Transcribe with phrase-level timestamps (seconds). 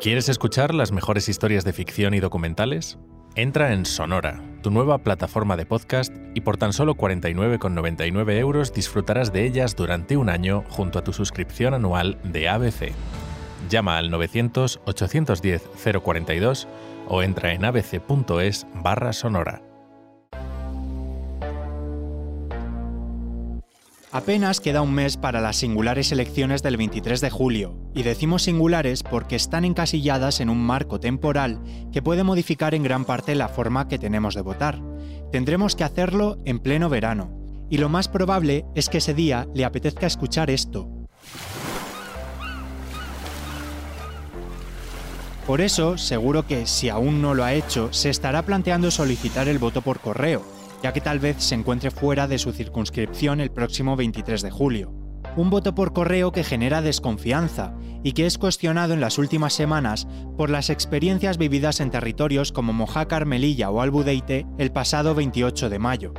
[0.00, 2.98] ¿Quieres escuchar las mejores historias de ficción y documentales?
[3.34, 9.32] Entra en Sonora, tu nueva plataforma de podcast, y por tan solo 49,99 euros disfrutarás
[9.32, 12.92] de ellas durante un año junto a tu suscripción anual de ABC.
[13.70, 16.66] Llama al 900-810-042
[17.08, 19.62] o entra en abc.es barra sonora.
[24.16, 29.02] Apenas queda un mes para las singulares elecciones del 23 de julio, y decimos singulares
[29.02, 31.60] porque están encasilladas en un marco temporal
[31.92, 34.80] que puede modificar en gran parte la forma que tenemos de votar.
[35.32, 37.30] Tendremos que hacerlo en pleno verano,
[37.68, 40.88] y lo más probable es que ese día le apetezca escuchar esto.
[45.46, 49.58] Por eso, seguro que si aún no lo ha hecho, se estará planteando solicitar el
[49.58, 50.55] voto por correo,
[50.86, 54.92] ya que tal vez se encuentre fuera de su circunscripción el próximo 23 de julio.
[55.36, 60.06] Un voto por correo que genera desconfianza y que es cuestionado en las últimas semanas
[60.36, 65.78] por las experiencias vividas en territorios como Mojácar, Melilla o Albudeite el pasado 28 de
[65.80, 66.14] mayo.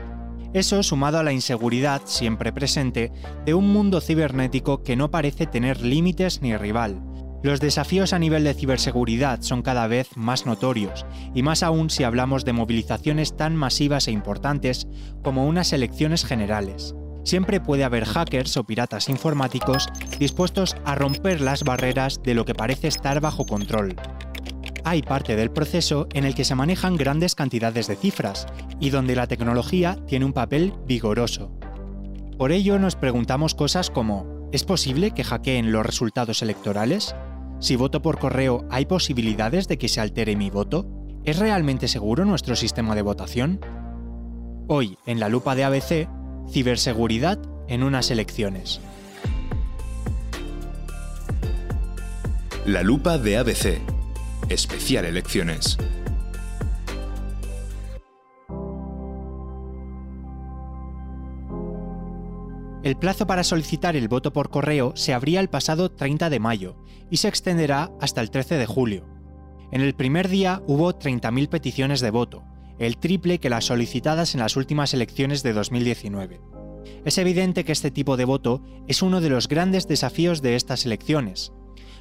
[0.52, 3.14] Eso sumado a la inseguridad siempre presente
[3.46, 7.02] de un mundo cibernético que no parece tener límites ni rival,
[7.44, 12.04] los desafíos a nivel de ciberseguridad son cada vez más notorios, y más aún si
[12.04, 14.88] hablamos de movilizaciones tan masivas e importantes
[15.22, 16.96] como unas elecciones generales.
[17.24, 22.56] Siempre puede haber hackers o piratas informáticos dispuestos a romper las barreras de lo que
[22.56, 23.96] parece estar bajo control.
[24.86, 28.48] Hay parte del proceso en el que se manejan grandes cantidades de cifras
[28.80, 31.52] y donde la tecnología tiene un papel vigoroso.
[32.38, 37.14] Por ello nos preguntamos cosas como, ¿es posible que hackeen los resultados electorales?
[37.60, 40.88] Si voto por correo, ¿hay posibilidades de que se altere mi voto?
[41.24, 43.60] ¿Es realmente seguro nuestro sistema de votación?
[44.68, 46.08] Hoy, en la lupa de ABC,
[46.52, 48.80] ciberseguridad en unas elecciones.
[52.66, 53.82] La lupa de ABC.
[54.50, 55.78] Especial elecciones.
[62.88, 66.78] El plazo para solicitar el voto por correo se abría el pasado 30 de mayo
[67.12, 69.06] y se extenderá hasta el 13 de julio.
[69.74, 72.46] En el primer día hubo 30.000 peticiones de voto,
[72.80, 76.40] el triple que las solicitadas en las últimas elecciones de 2019.
[77.04, 80.86] Es evidente que este tipo de voto es uno de los grandes desafíos de estas
[80.86, 81.52] elecciones.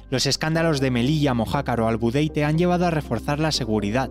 [0.09, 4.09] Los escándalos de Melilla, Mojácar o Albudeite han llevado a reforzar la seguridad,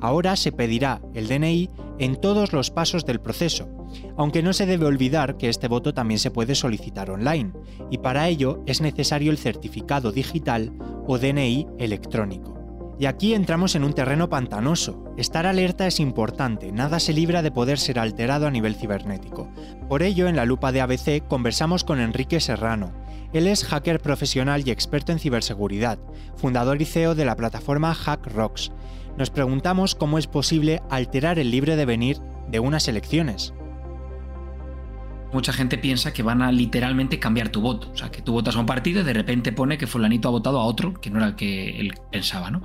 [0.00, 3.68] Ahora se pedirá el DNI en todos los pasos del proceso,
[4.16, 7.52] aunque no se debe olvidar que este voto también se puede solicitar online,
[7.90, 10.72] y para ello es necesario el certificado digital
[11.06, 12.58] o DNI electrónico.
[12.98, 15.14] Y aquí entramos en un terreno pantanoso.
[15.16, 19.48] Estar alerta es importante, nada se libra de poder ser alterado a nivel cibernético.
[19.88, 22.92] Por ello, en la lupa de ABC conversamos con Enrique Serrano.
[23.32, 25.98] Él es hacker profesional y experto en ciberseguridad,
[26.36, 28.72] fundador y CEO de la plataforma HackRocks,
[29.20, 32.18] nos preguntamos cómo es posible alterar el libre devenir
[32.48, 33.52] de unas elecciones.
[35.32, 37.90] Mucha gente piensa que van a literalmente cambiar tu voto.
[37.92, 40.32] O sea, que tú votas a un partido y de repente pone que fulanito ha
[40.32, 42.62] votado a otro que no era el que él pensaba, ¿no?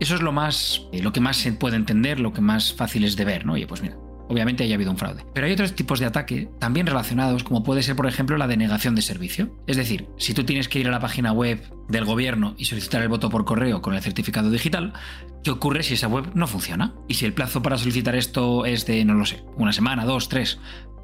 [0.00, 3.04] Eso es lo más, eh, lo que más se puede entender, lo que más fácil
[3.04, 3.54] es de ver, ¿no?
[3.54, 3.96] Oye, pues mira,
[4.28, 5.24] obviamente haya habido un fraude.
[5.34, 8.94] Pero hay otros tipos de ataque también relacionados, como puede ser, por ejemplo, la denegación
[8.94, 9.54] de servicio.
[9.66, 13.02] Es decir, si tú tienes que ir a la página web del gobierno y solicitar
[13.02, 14.92] el voto por correo con el certificado digital,
[15.44, 16.94] ¿qué ocurre si esa web no funciona?
[17.08, 20.28] Y si el plazo para solicitar esto es de, no lo sé, una semana, dos,
[20.28, 20.58] tres,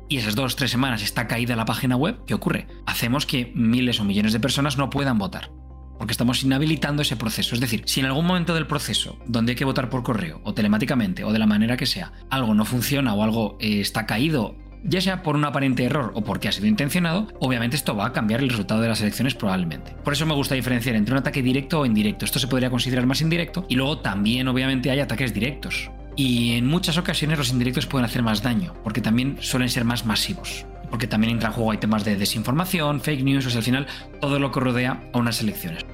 [0.08, 2.66] y esas dos, tres semanas está caída la página web, ¿qué ocurre?
[2.86, 5.50] Hacemos que miles o millones de personas no puedan votar
[5.98, 7.56] porque estamos inhabilitando ese proceso.
[7.56, 10.54] Es decir, si en algún momento del proceso, donde hay que votar por correo o
[10.54, 14.56] telemáticamente o de la manera que sea, algo no funciona o algo eh, está caído
[14.84, 18.12] ya sea por un aparente error o porque ha sido intencionado, obviamente esto va a
[18.12, 19.92] cambiar el resultado de las elecciones probablemente.
[20.04, 22.24] Por eso me gusta diferenciar entre un ataque directo o indirecto.
[22.24, 25.90] Esto se podría considerar más indirecto y luego también obviamente hay ataques directos.
[26.18, 30.04] Y en muchas ocasiones los indirectos pueden hacer más daño, porque también suelen ser más
[30.04, 33.64] masivos porque también entra en juego hay temas de desinformación, fake news, o sea, al
[33.64, 33.86] final
[34.20, 35.84] todo lo que rodea a unas elecciones.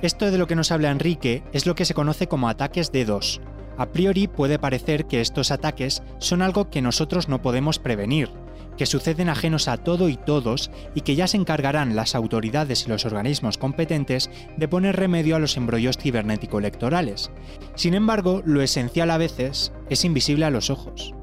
[0.00, 3.40] Esto de lo que nos habla Enrique es lo que se conoce como ataques D2.
[3.78, 8.30] A priori puede parecer que estos ataques son algo que nosotros no podemos prevenir,
[8.76, 12.88] que suceden ajenos a todo y todos y que ya se encargarán las autoridades y
[12.88, 17.30] los organismos competentes de poner remedio a los embrollos cibernético-electorales.
[17.74, 21.14] Sin embargo, lo esencial a veces es invisible a los ojos.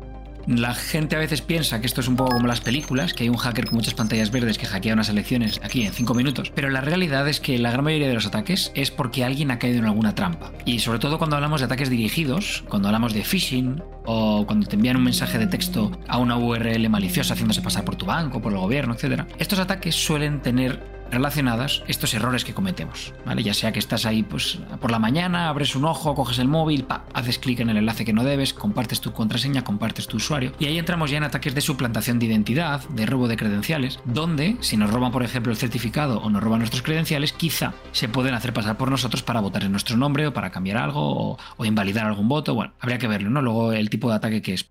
[0.50, 3.30] La gente a veces piensa que esto es un poco como las películas, que hay
[3.30, 6.72] un hacker con muchas pantallas verdes que hackea unas elecciones aquí en 5 minutos, pero
[6.72, 9.78] la realidad es que la gran mayoría de los ataques es porque alguien ha caído
[9.78, 10.52] en alguna trampa.
[10.66, 14.76] Y sobre todo cuando hablamos de ataques dirigidos, cuando hablamos de phishing o cuando te
[14.76, 18.52] envían un mensaje de texto a una URL maliciosa haciéndose pasar por tu banco, por
[18.52, 19.26] el gobierno, etc.
[19.38, 23.44] Estos ataques suelen tener relacionadas estos errores que cometemos, ¿vale?
[23.44, 26.86] Ya sea que estás ahí pues por la mañana, abres un ojo, coges el móvil,
[27.14, 30.66] haces clic en el enlace que no debes, compartes tu contraseña, compartes tu usuario y
[30.66, 34.78] ahí entramos ya en ataques de suplantación de identidad, de robo de credenciales, donde si
[34.78, 38.54] nos roban por ejemplo el certificado o nos roban nuestros credenciales, quizá se pueden hacer
[38.54, 42.06] pasar por nosotros para votar en nuestro nombre o para cambiar algo o, o invalidar
[42.06, 43.42] algún voto, bueno, habría que verlo, ¿no?
[43.42, 44.70] Luego el tipo de ataque que es.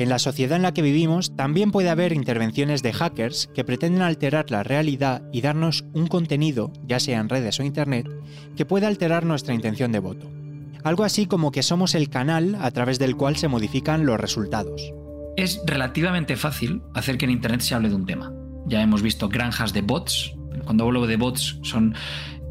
[0.00, 4.00] En la sociedad en la que vivimos también puede haber intervenciones de hackers que pretenden
[4.00, 8.08] alterar la realidad y darnos un contenido, ya sea en redes o internet,
[8.56, 10.30] que puede alterar nuestra intención de voto.
[10.84, 14.90] Algo así como que somos el canal a través del cual se modifican los resultados.
[15.36, 18.32] Es relativamente fácil hacer que en internet se hable de un tema.
[18.68, 20.34] Ya hemos visto granjas de bots.
[20.64, 21.94] Cuando hablo de bots son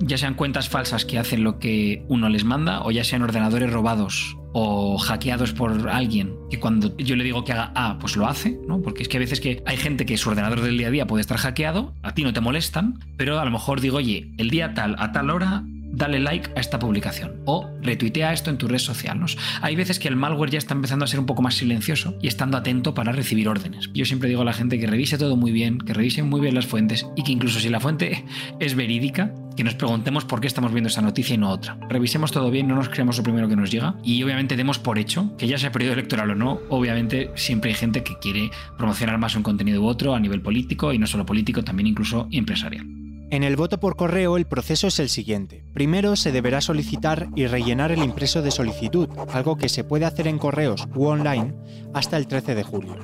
[0.02, 3.74] ya sean cuentas falsas que hacen lo que uno les manda o ya sean ordenadores
[3.74, 8.28] robados o hackeados por alguien que cuando yo le digo que haga A, pues lo
[8.28, 8.82] hace, ¿no?
[8.82, 11.08] Porque es que a veces que hay gente que su ordenador del día a día
[11.08, 14.50] puede estar hackeado, a ti no te molestan, pero a lo mejor digo, oye, el
[14.50, 15.64] día tal, a tal hora,
[16.00, 19.20] dale like a esta publicación o retuitea esto en tu red social.
[19.62, 22.28] Hay veces que el malware ya está empezando a ser un poco más silencioso y
[22.28, 23.90] estando atento para recibir órdenes.
[23.94, 26.56] Yo siempre digo a la gente que revise todo muy bien, que revise muy bien
[26.56, 28.26] las fuentes y que incluso si la fuente
[28.60, 31.78] es verídica, que nos preguntemos por qué estamos viendo esa noticia y no otra.
[31.90, 35.00] Revisemos todo bien, no nos creamos lo primero que nos llega y obviamente demos por
[35.00, 39.18] hecho que ya sea periodo electoral o no, obviamente siempre hay gente que quiere promocionar
[39.18, 42.99] más un contenido u otro a nivel político y no solo político, también incluso empresarial.
[43.32, 45.64] En el voto por correo el proceso es el siguiente.
[45.74, 50.28] Primero se deberá solicitar y rellenar el impreso de solicitud, algo que se puede hacer
[50.28, 51.54] en correos u online
[51.94, 52.96] hasta el 13 de julio.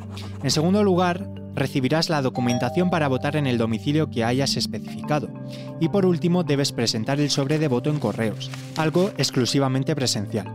[0.41, 5.29] En segundo lugar, recibirás la documentación para votar en el domicilio que hayas especificado.
[5.79, 10.51] Y por último, debes presentar el sobre de voto en correos, algo exclusivamente presencial.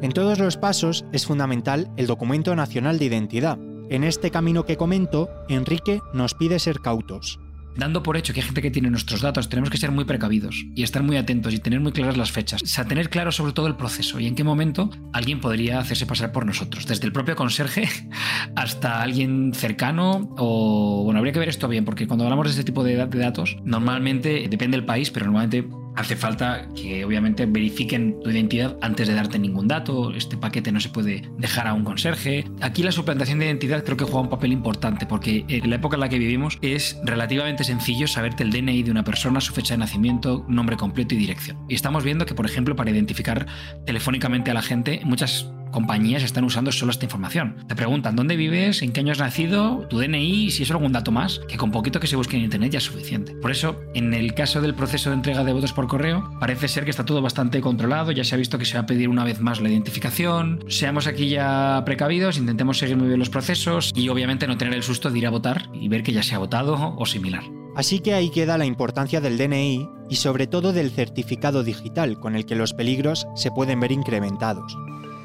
[0.00, 3.58] En todos los pasos es fundamental el documento nacional de identidad.
[3.90, 7.38] En este camino que comento, Enrique nos pide ser cautos
[7.80, 10.64] dando por hecho que hay gente que tiene nuestros datos, tenemos que ser muy precavidos
[10.76, 12.62] y estar muy atentos y tener muy claras las fechas.
[12.62, 16.06] O sea, tener claro sobre todo el proceso y en qué momento alguien podría hacerse
[16.06, 17.88] pasar por nosotros, desde el propio conserje
[18.54, 22.64] hasta alguien cercano o, bueno, habría que ver esto bien, porque cuando hablamos de este
[22.64, 25.66] tipo de, de datos, normalmente, depende del país, pero normalmente
[26.00, 30.12] hace falta que obviamente verifiquen tu identidad antes de darte ningún dato.
[30.14, 32.44] Este paquete no se puede dejar a un conserje.
[32.60, 35.96] Aquí la suplantación de identidad creo que juega un papel importante porque en la época
[35.96, 39.74] en la que vivimos es relativamente sencillo saberte el DNI de una persona, su fecha
[39.74, 41.58] de nacimiento, nombre completo y dirección.
[41.68, 43.46] Y estamos viendo que, por ejemplo, para identificar
[43.84, 47.56] telefónicamente a la gente, muchas compañías están usando solo esta información.
[47.66, 50.92] Te preguntan dónde vives, en qué año has nacido, tu DNI y si es algún
[50.92, 53.34] dato más, que con poquito que se busque en internet ya es suficiente.
[53.34, 56.84] Por eso, en el caso del proceso de entrega de votos por correo, parece ser
[56.84, 59.24] que está todo bastante controlado, ya se ha visto que se va a pedir una
[59.24, 64.08] vez más la identificación, seamos aquí ya precavidos, intentemos seguir muy bien los procesos y
[64.08, 66.38] obviamente no tener el susto de ir a votar y ver que ya se ha
[66.38, 67.44] votado o similar.
[67.76, 72.34] Así que ahí queda la importancia del DNI y sobre todo del certificado digital con
[72.34, 74.76] el que los peligros se pueden ver incrementados.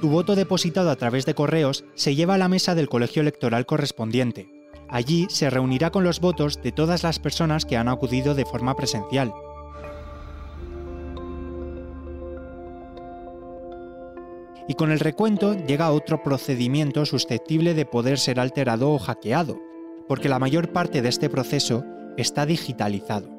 [0.01, 3.65] Tu voto depositado a través de correos se lleva a la mesa del colegio electoral
[3.65, 4.49] correspondiente.
[4.89, 8.75] Allí se reunirá con los votos de todas las personas que han acudido de forma
[8.75, 9.33] presencial.
[14.67, 19.59] Y con el recuento llega otro procedimiento susceptible de poder ser alterado o hackeado,
[20.07, 21.83] porque la mayor parte de este proceso
[22.17, 23.34] está digitalizado.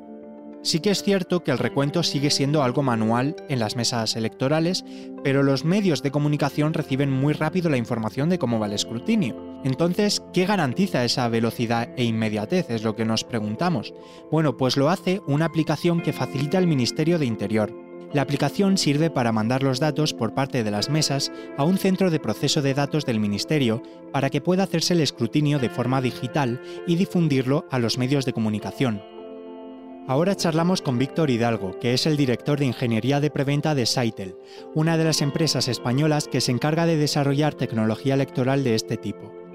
[0.66, 4.84] Sí que es cierto que el recuento sigue siendo algo manual en las mesas electorales,
[5.22, 9.60] pero los medios de comunicación reciben muy rápido la información de cómo va el escrutinio.
[9.62, 12.68] Entonces, ¿qué garantiza esa velocidad e inmediatez?
[12.68, 13.94] Es lo que nos preguntamos.
[14.32, 17.72] Bueno, pues lo hace una aplicación que facilita el Ministerio de Interior.
[18.12, 22.10] La aplicación sirve para mandar los datos por parte de las mesas a un centro
[22.10, 26.60] de proceso de datos del Ministerio para que pueda hacerse el escrutinio de forma digital
[26.88, 29.15] y difundirlo a los medios de comunicación.
[30.08, 34.36] Ahora charlamos con Víctor Hidalgo, que es el director de ingeniería de preventa de Saitel,
[34.72, 39.45] una de las empresas españolas que se encarga de desarrollar tecnología electoral de este tipo.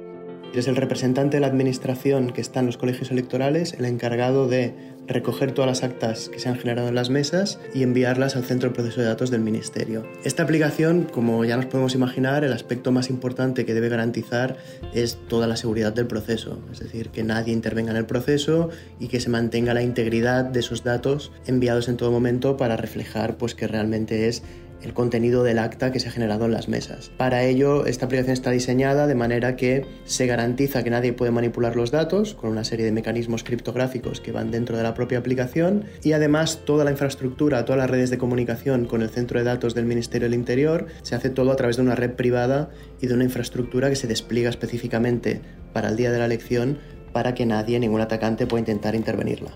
[0.53, 4.73] Es el representante de la administración que está en los colegios electorales, el encargado de
[5.07, 8.69] recoger todas las actas que se han generado en las mesas y enviarlas al centro
[8.69, 10.05] de proceso de datos del Ministerio.
[10.25, 14.57] Esta aplicación, como ya nos podemos imaginar, el aspecto más importante que debe garantizar
[14.93, 19.07] es toda la seguridad del proceso, es decir, que nadie intervenga en el proceso y
[19.07, 23.55] que se mantenga la integridad de esos datos enviados en todo momento para reflejar pues,
[23.55, 24.43] que realmente es
[24.83, 27.11] el contenido del acta que se ha generado en las mesas.
[27.17, 31.75] Para ello, esta aplicación está diseñada de manera que se garantiza que nadie puede manipular
[31.75, 35.85] los datos con una serie de mecanismos criptográficos que van dentro de la propia aplicación
[36.03, 39.75] y además toda la infraestructura, todas las redes de comunicación con el centro de datos
[39.75, 42.69] del Ministerio del Interior se hace todo a través de una red privada
[43.01, 45.41] y de una infraestructura que se despliega específicamente
[45.73, 46.77] para el día de la elección
[47.13, 49.51] para que nadie, ningún atacante pueda intentar intervenirla.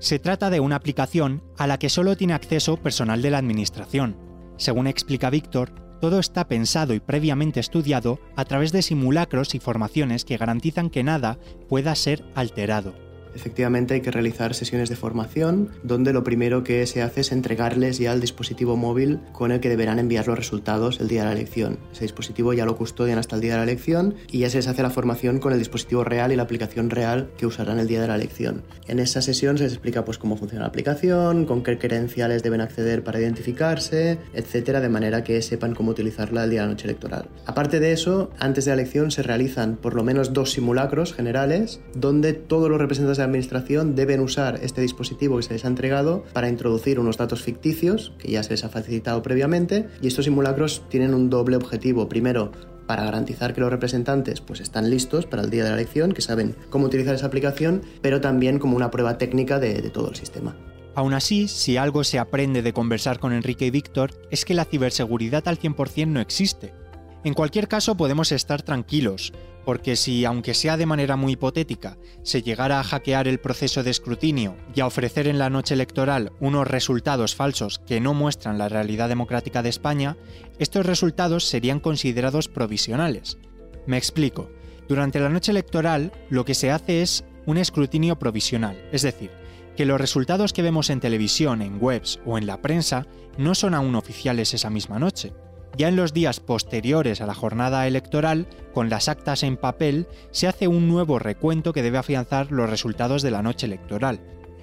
[0.00, 4.16] Se trata de una aplicación a la que solo tiene acceso personal de la Administración.
[4.56, 10.24] Según explica Víctor, todo está pensado y previamente estudiado a través de simulacros y formaciones
[10.24, 11.38] que garantizan que nada
[11.68, 13.09] pueda ser alterado.
[13.34, 17.98] Efectivamente hay que realizar sesiones de formación donde lo primero que se hace es entregarles
[17.98, 21.32] ya el dispositivo móvil con el que deberán enviar los resultados el día de la
[21.32, 21.78] elección.
[21.92, 24.68] Ese dispositivo ya lo custodian hasta el día de la elección y ya se les
[24.68, 28.00] hace la formación con el dispositivo real y la aplicación real que usarán el día
[28.00, 28.62] de la elección.
[28.86, 32.60] En esa sesión se les explica pues cómo funciona la aplicación, con qué credenciales deben
[32.60, 36.86] acceder para identificarse, etcétera, de manera que sepan cómo utilizarla el día de la noche
[36.86, 37.28] electoral.
[37.46, 41.80] Aparte de eso, antes de la elección se realizan por lo menos dos simulacros generales
[41.94, 46.24] donde todos los representantes de administración deben usar este dispositivo que se les ha entregado
[46.32, 50.82] para introducir unos datos ficticios que ya se les ha facilitado previamente y estos simulacros
[50.88, 52.08] tienen un doble objetivo.
[52.08, 52.52] Primero,
[52.86, 56.22] para garantizar que los representantes pues están listos para el día de la elección, que
[56.22, 60.16] saben cómo utilizar esa aplicación, pero también como una prueba técnica de, de todo el
[60.16, 60.56] sistema.
[60.96, 64.64] Aún así, si algo se aprende de conversar con Enrique y Víctor, es que la
[64.64, 66.74] ciberseguridad al 100% no existe.
[67.22, 69.32] En cualquier caso, podemos estar tranquilos,
[69.64, 73.90] porque si, aunque sea de manera muy hipotética, se llegara a hackear el proceso de
[73.90, 78.68] escrutinio y a ofrecer en la noche electoral unos resultados falsos que no muestran la
[78.68, 80.16] realidad democrática de España,
[80.58, 83.38] estos resultados serían considerados provisionales.
[83.86, 84.50] Me explico.
[84.88, 89.30] Durante la noche electoral lo que se hace es un escrutinio provisional, es decir,
[89.76, 93.06] que los resultados que vemos en televisión, en webs o en la prensa
[93.38, 95.32] no son aún oficiales esa misma noche.
[95.76, 100.46] Ya en los días posteriores a la jornada electoral, con las actas en papel, se
[100.46, 104.20] hace un nuevo recuento que debe afianzar los resultados de la noche electoral.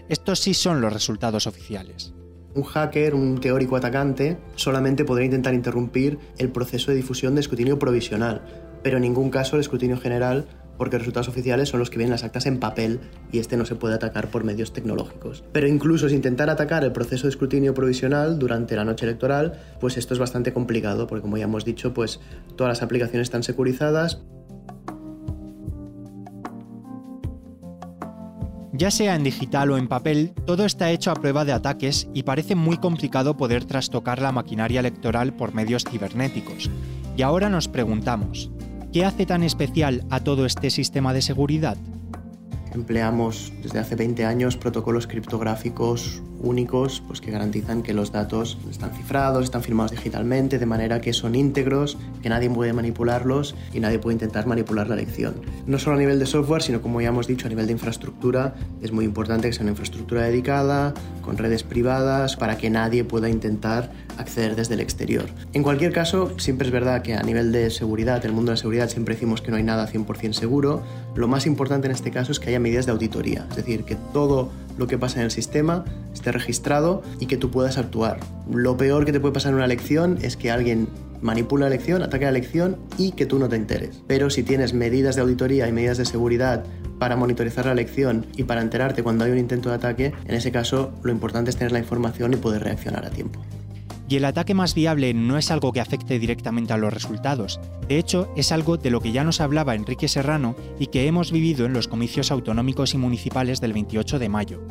[0.09, 2.13] Estos sí son los resultados oficiales.
[2.55, 7.77] Un hacker, un teórico atacante, solamente podrá intentar interrumpir el proceso de difusión de escrutinio
[7.77, 8.41] provisional,
[8.83, 10.47] pero en ningún caso el escrutinio general
[10.77, 13.00] porque los resultados oficiales son los que vienen las actas en papel
[13.31, 15.43] y este no se puede atacar por medios tecnológicos.
[15.51, 19.98] Pero incluso si intentar atacar el proceso de escrutinio provisional durante la noche electoral, pues
[19.98, 22.19] esto es bastante complicado, porque como ya hemos dicho, pues
[22.55, 24.22] todas las aplicaciones están securizadas.
[28.74, 32.22] Ya sea en digital o en papel, todo está hecho a prueba de ataques y
[32.22, 36.69] parece muy complicado poder trastocar la maquinaria electoral por medios cibernéticos.
[37.15, 38.51] Y ahora nos preguntamos,
[38.94, 41.77] ¿Qué hace tan especial a todo este sistema de seguridad?
[42.77, 48.91] Empleamos desde hace 20 años protocolos criptográficos únicos pues, que garantizan que los datos están
[48.91, 53.98] cifrados, están firmados digitalmente, de manera que son íntegros, que nadie puede manipularlos y nadie
[53.98, 55.41] puede intentar manipular la elección.
[55.65, 58.53] No solo a nivel de software, sino como ya hemos dicho, a nivel de infraestructura,
[58.84, 63.27] es muy importante que sea una infraestructura dedicada, con redes privadas, para que nadie pueda
[63.27, 65.25] intentar acceder desde el exterior.
[65.53, 68.53] En cualquier caso, siempre es verdad que a nivel de seguridad, en el mundo de
[68.53, 70.84] la seguridad siempre decimos que no hay nada 100% seguro.
[71.15, 73.95] Lo más importante en este caso es que haya medidas de auditoría, es decir, que
[74.13, 78.19] todo lo que pasa en el sistema esté registrado y que tú puedas actuar.
[78.51, 80.88] Lo peor que te puede pasar en una elección es que alguien
[81.21, 84.03] manipule la elección, ataque la elección y que tú no te enteres.
[84.05, 86.63] Pero si tienes medidas de auditoría y medidas de seguridad
[87.00, 90.51] para monitorizar la elección y para enterarte cuando hay un intento de ataque, en ese
[90.51, 93.41] caso lo importante es tener la información y poder reaccionar a tiempo.
[94.09, 97.59] Y el ataque más viable no es algo que afecte directamente a los resultados.
[97.87, 101.31] De hecho, es algo de lo que ya nos hablaba Enrique Serrano y que hemos
[101.31, 104.61] vivido en los comicios autonómicos y municipales del 28 de mayo.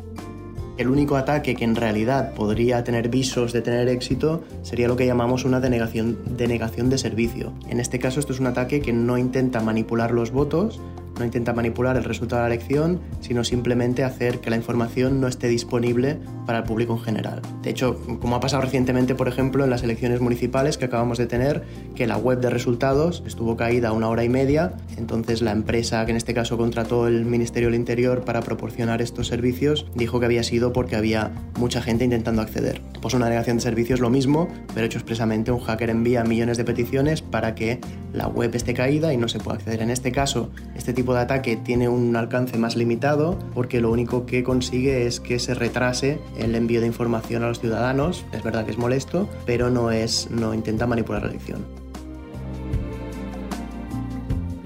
[0.77, 5.07] El único ataque que en realidad podría tener visos de tener éxito sería lo que
[5.07, 7.53] llamamos una denegación, de servicio.
[7.67, 10.79] En este caso esto es un ataque que no intenta manipular los votos,
[11.19, 15.27] no intenta manipular el resultado de la elección, sino simplemente hacer que la información no
[15.27, 17.41] esté disponible para el público en general.
[17.61, 21.27] De hecho, como ha pasado recientemente, por ejemplo, en las elecciones municipales que acabamos de
[21.27, 21.63] tener,
[21.95, 26.11] que la web de resultados estuvo caída una hora y media, entonces la empresa que
[26.11, 30.43] en este caso contrató el Ministerio del Interior para proporcionar estos servicios dijo que había
[30.43, 32.81] sido porque había mucha gente intentando acceder.
[33.01, 36.65] Pues una negación de servicios lo mismo, pero hecho expresamente un hacker envía millones de
[36.65, 37.79] peticiones para que
[38.17, 39.81] la web esté caída y no se pueda acceder.
[39.81, 44.25] En este caso, este tipo de ataque tiene un alcance más limitado porque lo único
[44.25, 48.25] que consigue es que se retrase el envío de información a los ciudadanos.
[48.33, 51.86] Es verdad que es molesto, pero no, es, no intenta manipular la elección.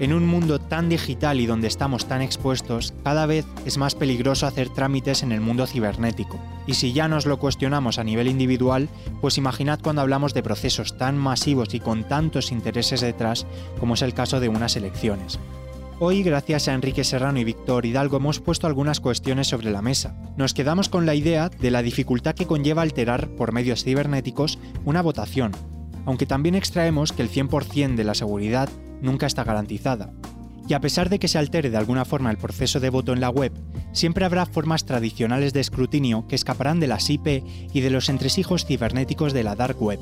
[0.02, 4.48] En un mundo tan digital y donde estamos tan expuestos, cada vez es más peligroso
[4.48, 6.40] hacer trámites en el mundo cibernético.
[6.66, 8.88] Y si ya nos lo cuestionamos a nivel individual,
[9.20, 13.46] pues imaginad cuando hablamos de procesos tan masivos y con tantos intereses detrás
[13.78, 15.38] como es el caso de unas elecciones.
[16.00, 20.16] Hoy, gracias a Enrique Serrano y Víctor Hidalgo, hemos puesto algunas cuestiones sobre la mesa.
[20.36, 25.00] Nos quedamos con la idea de la dificultad que conlleva alterar por medios cibernéticos una
[25.00, 25.52] votación,
[26.06, 28.68] aunque también extraemos que el 100% de la seguridad
[29.02, 30.12] nunca está garantizada.
[30.68, 33.20] Y a pesar de que se altere de alguna forma el proceso de voto en
[33.20, 33.52] la web,
[33.92, 38.64] siempre habrá formas tradicionales de escrutinio que escaparán de las IP y de los entresijos
[38.64, 39.98] cibernéticos de la dark web.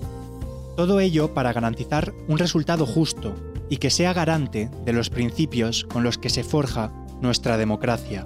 [0.76, 3.34] Todo ello para garantizar un resultado justo
[3.68, 8.24] y que sea garante de los principios con los que se forja nuestra democracia.